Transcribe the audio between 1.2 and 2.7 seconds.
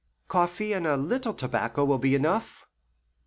tobacco will be enough."